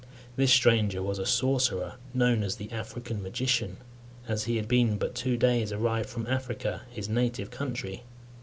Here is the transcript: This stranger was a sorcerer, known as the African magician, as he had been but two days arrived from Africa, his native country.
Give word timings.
This 0.35 0.51
stranger 0.51 1.03
was 1.03 1.19
a 1.19 1.27
sorcerer, 1.27 1.93
known 2.11 2.41
as 2.41 2.55
the 2.55 2.71
African 2.71 3.21
magician, 3.21 3.77
as 4.27 4.45
he 4.45 4.55
had 4.55 4.67
been 4.67 4.97
but 4.97 5.13
two 5.13 5.37
days 5.37 5.71
arrived 5.71 6.09
from 6.09 6.25
Africa, 6.25 6.81
his 6.89 7.07
native 7.07 7.51
country. 7.51 8.01